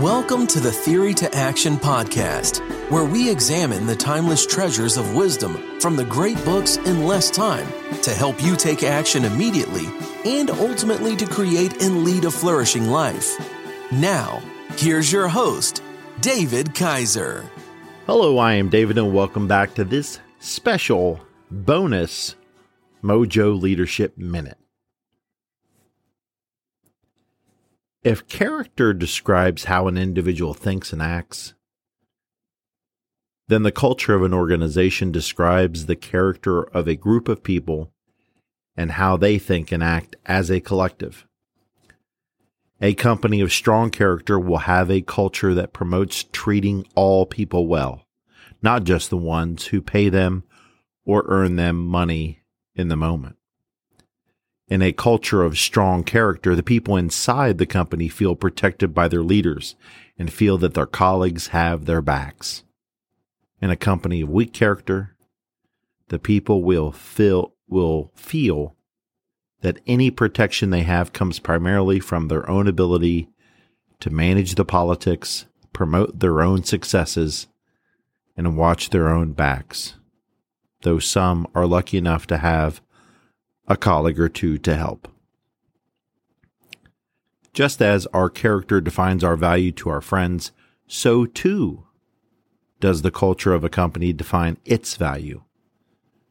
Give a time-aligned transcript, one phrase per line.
[0.00, 2.60] Welcome to the Theory to Action podcast,
[2.90, 7.66] where we examine the timeless treasures of wisdom from the great books in less time
[8.00, 9.84] to help you take action immediately
[10.24, 13.36] and ultimately to create and lead a flourishing life.
[13.92, 14.40] Now,
[14.78, 15.82] here's your host,
[16.22, 17.44] David Kaiser.
[18.06, 22.36] Hello, I am David, and welcome back to this special bonus
[23.02, 24.56] Mojo Leadership Minute.
[28.02, 31.52] If character describes how an individual thinks and acts,
[33.48, 37.92] then the culture of an organization describes the character of a group of people
[38.74, 41.26] and how they think and act as a collective.
[42.80, 48.06] A company of strong character will have a culture that promotes treating all people well,
[48.62, 50.44] not just the ones who pay them
[51.04, 52.40] or earn them money
[52.74, 53.36] in the moment
[54.70, 59.22] in a culture of strong character, the people inside the company feel protected by their
[59.22, 59.74] leaders
[60.16, 62.62] and feel that their colleagues have their backs.
[63.60, 65.16] In a company of weak character,
[66.08, 68.76] the people will feel, will feel
[69.60, 73.28] that any protection they have comes primarily from their own ability
[73.98, 77.48] to manage the politics, promote their own successes,
[78.36, 79.96] and watch their own backs.
[80.82, 82.80] Though some are lucky enough to have
[83.70, 85.06] a colleague or two to help.
[87.52, 90.50] Just as our character defines our value to our friends,
[90.88, 91.86] so too
[92.80, 95.44] does the culture of a company define its value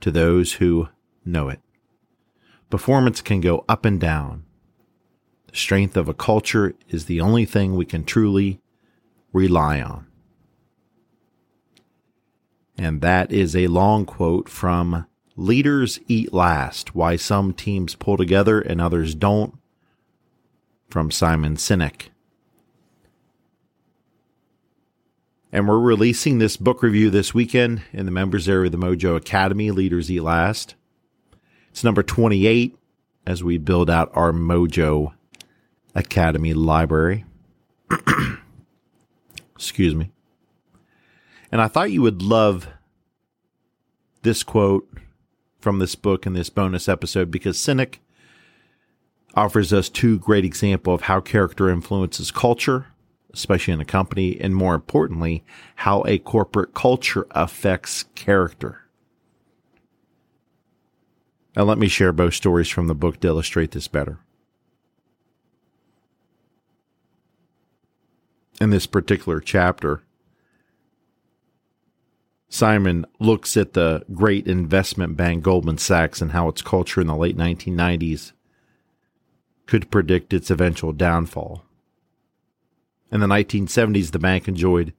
[0.00, 0.88] to those who
[1.24, 1.60] know it.
[2.68, 4.44] Performance can go up and down.
[5.46, 8.60] The strength of a culture is the only thing we can truly
[9.32, 10.06] rely on.
[12.76, 15.06] And that is a long quote from
[15.40, 19.58] Leaders Eat Last Why Some Teams Pull Together and Others Don't
[20.90, 22.08] from Simon Sinek.
[25.50, 29.16] And we're releasing this book review this weekend in the members area of the Mojo
[29.16, 30.74] Academy, Leaders Eat Last.
[31.70, 32.76] It's number 28
[33.26, 35.14] as we build out our Mojo
[35.94, 37.24] Academy library.
[39.54, 40.10] Excuse me.
[41.50, 42.68] And I thought you would love
[44.20, 44.86] this quote
[45.60, 47.96] from this book in this bonus episode because Sinek
[49.34, 52.86] offers us two great examples of how character influences culture,
[53.32, 55.44] especially in a company, and more importantly,
[55.76, 58.82] how a corporate culture affects character.
[61.56, 64.20] Now, let me share both stories from the book to illustrate this better.
[68.60, 70.02] In this particular chapter,
[72.52, 77.16] Simon looks at the great investment bank Goldman Sachs and how its culture in the
[77.16, 78.32] late 1990s
[79.66, 81.64] could predict its eventual downfall.
[83.12, 84.92] In the 1970s, the bank enjoyed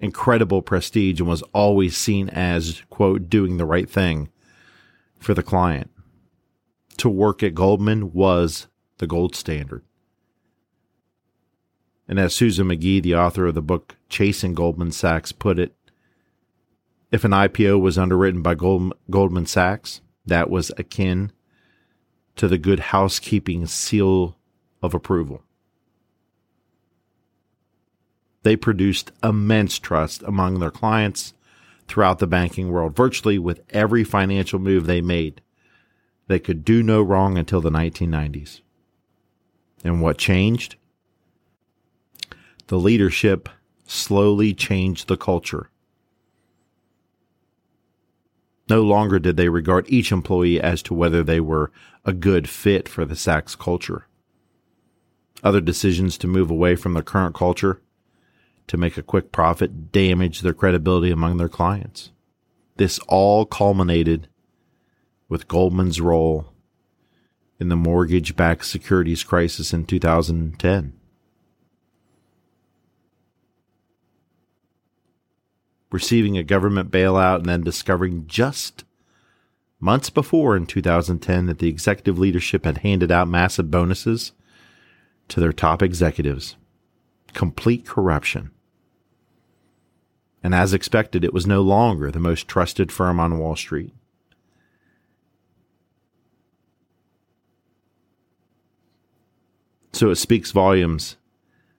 [0.00, 4.28] incredible prestige and was always seen as, quote, doing the right thing
[5.18, 5.90] for the client.
[6.98, 8.66] To work at Goldman was
[8.98, 9.84] the gold standard.
[12.08, 15.76] And as Susan McGee, the author of the book Chasing Goldman Sachs, put it,
[17.10, 21.32] if an IPO was underwritten by Gold, Goldman Sachs, that was akin
[22.36, 24.36] to the good housekeeping seal
[24.82, 25.42] of approval.
[28.42, 31.34] They produced immense trust among their clients
[31.88, 35.40] throughout the banking world, virtually with every financial move they made.
[36.28, 38.60] They could do no wrong until the 1990s.
[39.82, 40.76] And what changed?
[42.66, 43.48] The leadership
[43.86, 45.70] slowly changed the culture
[48.68, 51.70] no longer did they regard each employee as to whether they were
[52.04, 54.06] a good fit for the Sachs culture.
[55.42, 57.80] Other decisions to move away from their current culture
[58.66, 62.10] to make a quick profit damaged their credibility among their clients.
[62.76, 64.28] This all culminated
[65.28, 66.52] with Goldman's role
[67.58, 70.97] in the mortgage backed securities crisis in 2010.
[75.90, 78.84] Receiving a government bailout and then discovering just
[79.80, 84.32] months before in 2010 that the executive leadership had handed out massive bonuses
[85.28, 86.56] to their top executives.
[87.32, 88.50] Complete corruption.
[90.42, 93.92] And as expected, it was no longer the most trusted firm on Wall Street.
[99.92, 101.16] So it speaks volumes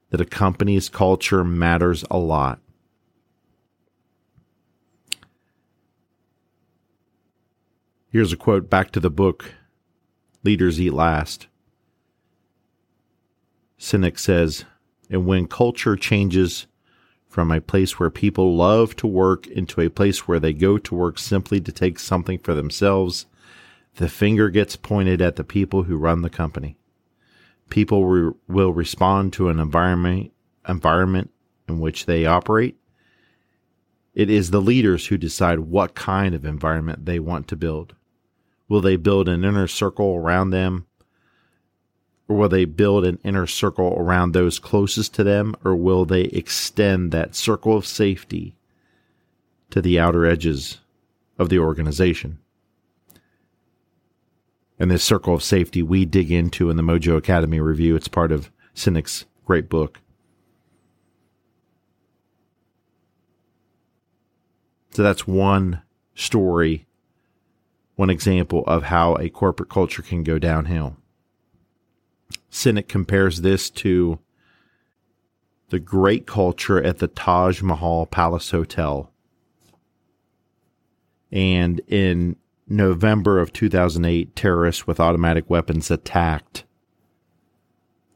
[0.10, 2.60] that a company's culture matters a lot.
[8.12, 9.54] Here's a quote back to the book
[10.44, 11.46] Leaders Eat Last.
[13.80, 14.66] Sinek says,
[15.12, 16.66] And when culture changes
[17.28, 20.96] from a place where people love to work into a place where they go to
[20.96, 23.28] work simply to take something for themselves,
[23.98, 26.78] the finger gets pointed at the people who run the company.
[27.70, 30.32] People re- will respond to an environment
[30.68, 31.30] environment
[31.68, 32.76] in which they operate.
[34.16, 37.94] It is the leaders who decide what kind of environment they want to build.
[38.70, 40.86] Will they build an inner circle around them
[42.30, 45.56] or will they build an inner circle around those closest to them?
[45.66, 48.56] Or will they extend that circle of safety
[49.72, 50.80] to the outer edges
[51.40, 52.38] of the organization?
[54.78, 57.96] And this circle of safety we dig into in the Mojo Academy review.
[57.96, 60.00] It's part of Sinek's great book.
[64.92, 65.82] So that's one
[66.14, 66.86] story,
[68.00, 70.96] one example of how a corporate culture can go downhill.
[72.50, 74.20] Sinek compares this to
[75.68, 79.12] the great culture at the Taj Mahal Palace Hotel.
[81.30, 82.38] And in
[82.70, 86.64] November of 2008, terrorists with automatic weapons attacked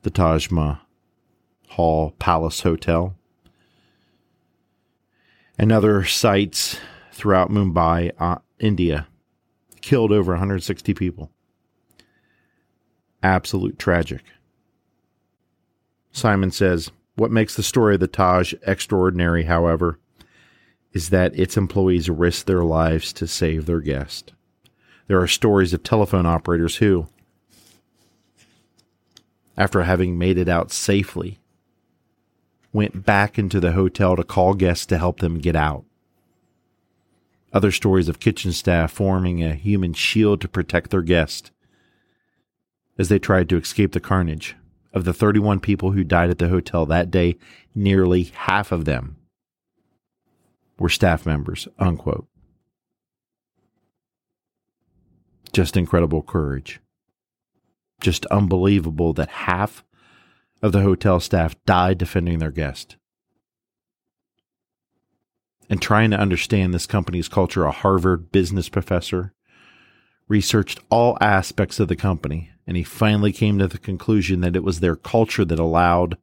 [0.04, 3.18] the Taj Mahal Palace Hotel
[5.60, 6.80] and other sites
[7.12, 9.08] throughout Mumbai, uh, India,
[9.84, 11.30] killed over 160 people
[13.22, 14.24] absolute tragic.
[16.12, 20.00] Simon says, What makes the story of the Taj extraordinary, however,
[20.92, 24.34] is that its employees risk their lives to save their guest.
[25.08, 27.08] There are stories of telephone operators who,
[29.58, 31.40] after having made it out safely,
[32.72, 35.86] went back into the hotel to call guests to help them get out.
[37.54, 41.52] Other stories of kitchen staff forming a human shield to protect their guest
[42.98, 44.56] as they tried to escape the carnage.
[44.92, 47.38] Of the 31 people who died at the hotel that day,
[47.74, 49.18] nearly half of them
[50.78, 52.28] were staff members, unquote.
[55.52, 56.80] Just incredible courage.
[58.02, 59.84] Just unbelievable that half
[60.62, 62.98] of the hotel staff died defending their guest.
[65.74, 69.34] And trying to understand this company's culture, a Harvard business professor
[70.28, 74.64] researched all aspects of the company and he finally came to the conclusion that it
[74.64, 76.20] was their culture that allowed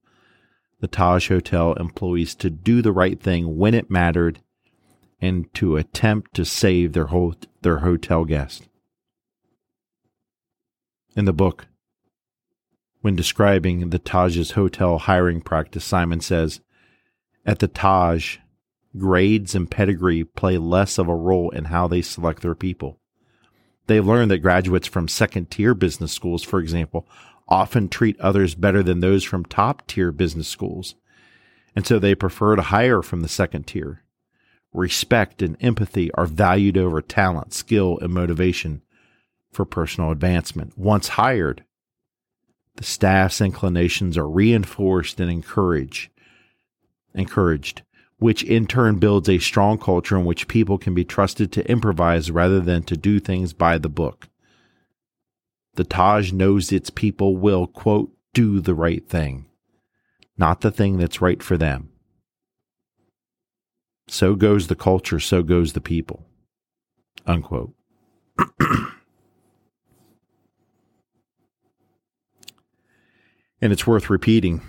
[0.79, 4.41] the Taj Hotel employees to do the right thing when it mattered
[5.21, 7.09] and to attempt to save their
[7.63, 8.69] their hotel guest.
[11.17, 11.67] In the book,
[13.01, 16.61] when describing the Taj's hotel hiring practice, Simon says,
[17.45, 18.37] At the Taj,
[18.97, 22.99] grades and pedigree play less of a role in how they select their people.
[23.87, 27.09] They've learned that graduates from second tier business schools, for example,
[27.49, 30.95] often treat others better than those from top tier business schools.
[31.75, 34.05] And so they prefer to hire from the second tier.
[34.73, 38.83] Respect and empathy are valued over talent, skill, and motivation
[39.53, 40.79] for personal advancement.
[40.79, 41.65] Once hired,
[42.77, 46.11] the staff's inclinations are reinforced and encouraged.
[47.15, 47.83] Encouraged
[48.21, 52.31] which in turn builds a strong culture in which people can be trusted to improvise
[52.31, 54.29] rather than to do things by the book.
[55.75, 59.47] The Taj knows its people will, quote, do the right thing,
[60.37, 61.89] not the thing that's right for them.
[64.07, 66.27] So goes the culture, so goes the people,
[67.27, 67.73] unquote.
[73.63, 74.61] and it's worth repeating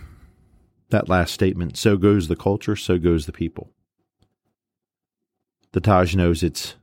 [0.92, 1.78] that last statement.
[1.78, 3.72] So goes the culture, so goes the people.
[5.72, 6.76] The Taj knows its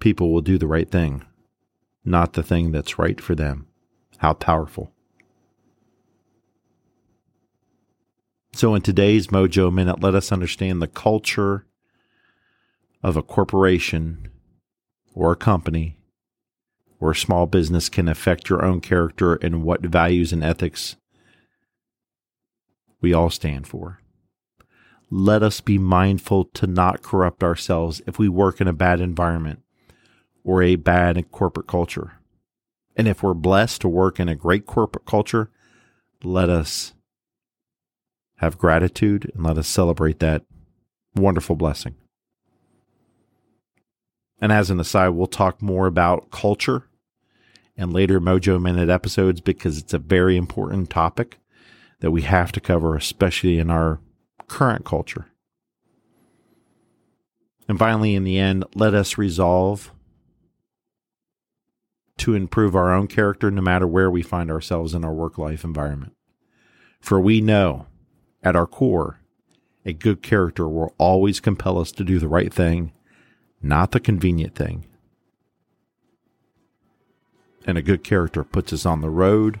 [0.00, 1.24] people will do the right thing,
[2.04, 3.66] not the thing that's right for them.
[4.18, 4.92] How powerful.
[8.54, 11.66] So, in today's Mojo Minute, let us understand the culture
[13.02, 14.28] of a corporation
[15.14, 15.96] or a company
[17.00, 20.96] or a small business can affect your own character and what values and ethics
[23.02, 24.00] we all stand for.
[25.10, 29.60] Let us be mindful to not corrupt ourselves if we work in a bad environment
[30.42, 32.14] or a bad corporate culture.
[32.96, 35.50] And if we're blessed to work in a great corporate culture,
[36.24, 36.94] let us
[38.36, 40.44] have gratitude and let us celebrate that
[41.14, 41.94] wonderful blessing.
[44.40, 46.88] And as an aside, we'll talk more about culture
[47.76, 51.38] and later Mojo Minute episodes because it's a very important topic
[52.02, 54.00] that we have to cover, especially in our
[54.48, 55.28] current culture.
[57.68, 59.92] And finally, in the end, let us resolve
[62.18, 65.62] to improve our own character no matter where we find ourselves in our work life
[65.62, 66.12] environment.
[67.00, 67.86] For we know
[68.42, 69.20] At our core,
[69.84, 72.90] a good character will always compel us to do the right thing,
[73.62, 74.86] not the convenient thing.
[77.64, 79.60] And a good character puts us on the road